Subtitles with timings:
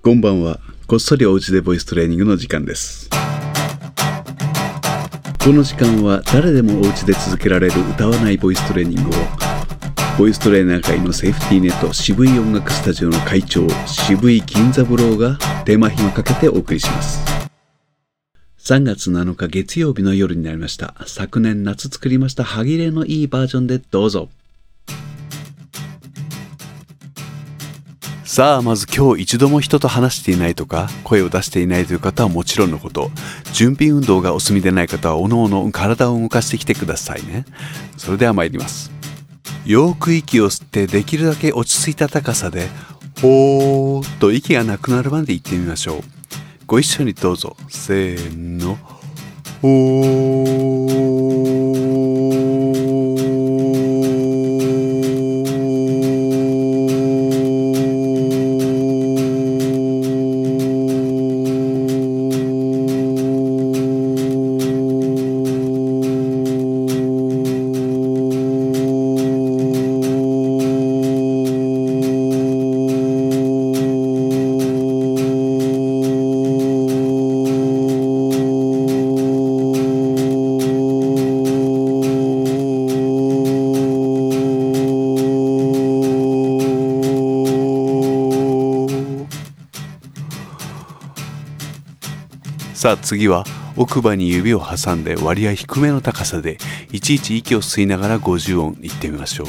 [0.00, 0.60] こんばんは。
[0.86, 3.10] こっそりおうちでボイストレーニングの時間です。
[5.42, 9.12] この時間は誰でもおうちで続けられる歌わないボイストレーニングを
[10.16, 17.20] ボイストレーナー界のセーフティーネット渋い音楽スタジオの会長渋井金三郎が手間暇かけてお送りします。
[18.60, 20.94] 3月7日月曜日の夜になりました。
[21.06, 24.28] 昨年夏作りました歯切れのいいバージョンでどうぞ。
[28.38, 33.10] さあまず今日一度も人と話していないとか声を出していないという方はもちろんのこと。
[33.52, 37.46] 準備運動がお済みでない方はおのおの体を動かしてきてくださいね。
[37.96, 38.92] それでは参ります。
[39.66, 42.68] よく息を吸ってできるだけ落ち着いた高さで
[43.20, 46.02] 「ほー」と息がなくなるまで言ってみましょう。
[46.64, 47.56] ご一緒にどうぞ。
[47.68, 48.78] せーの
[49.62, 50.58] 「ほー」
[92.78, 93.42] さあ次は
[93.76, 96.58] 奥歯に指を挟んで割合低めの高さで
[96.92, 99.46] いちいち息を吸いながら50音いってみましょう。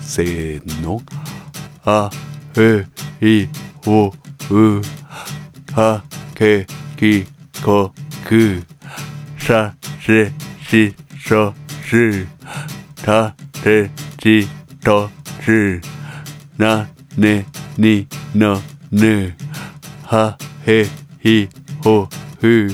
[0.00, 1.02] せーの。
[1.84, 2.08] あ
[2.54, 2.86] う
[3.26, 3.48] い
[3.84, 4.12] お
[4.48, 4.80] う
[5.72, 6.04] は
[6.36, 7.26] けき
[7.64, 7.92] こ
[8.24, 8.62] く
[9.36, 10.30] させ
[10.62, 10.94] し
[11.26, 12.28] そす
[13.04, 14.46] たてち
[14.84, 15.10] と
[15.42, 15.80] す
[16.56, 17.44] なね
[17.76, 18.06] に
[18.36, 18.60] の
[18.92, 19.34] ぬ
[20.04, 20.86] はへ
[21.20, 21.48] ひ
[21.82, 22.06] ほ
[22.40, 22.68] ふ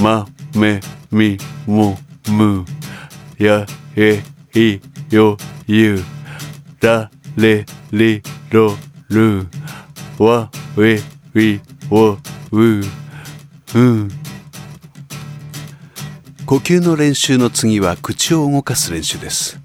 [0.00, 0.26] ま
[0.56, 0.80] め
[1.12, 1.96] みも
[2.28, 2.64] む
[3.38, 3.64] や
[3.96, 4.22] え
[4.54, 4.80] い
[5.14, 6.02] よゆ
[6.80, 8.76] だれりろ
[9.08, 9.46] る
[10.18, 11.00] わえ
[11.38, 11.60] い
[11.90, 12.18] おう
[12.50, 14.08] うん
[16.44, 19.60] 呼吸の練習の次は口を動かす練習です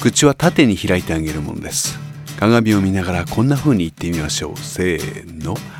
[0.00, 1.98] 口は縦に開いてあげるものです
[2.38, 5.56] 鏡を見ながらこんな風に言ってみましょうせーの「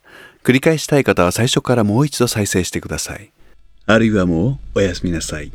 [0.43, 3.31] 繰り返したい方は最初からもう一度再生してください。
[3.85, 5.51] あるいはもうおやすみなさい。